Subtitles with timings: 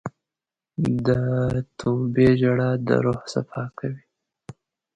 [1.05, 1.07] د
[1.79, 4.03] توبې ژړا د روح صفا کوي.